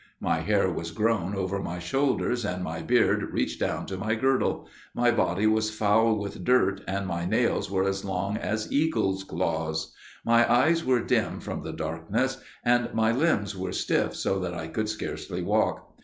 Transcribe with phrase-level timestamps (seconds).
[0.19, 4.67] My hair was grown over my shoulders, and my beard reached down to my girdle;
[4.95, 9.93] my body was foul with dirt, and my nails were as long as eagles' claws;
[10.25, 14.69] my eyes were dim from the darkness, and my limbs were stiff so that I
[14.69, 15.93] could scarcely walk.